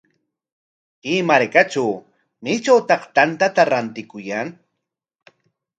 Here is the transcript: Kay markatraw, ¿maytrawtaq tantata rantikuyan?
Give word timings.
Kay 1.01 1.19
markatraw, 1.29 1.91
¿maytrawtaq 2.43 3.01
tantata 3.15 3.63
rantikuyan? 3.71 4.47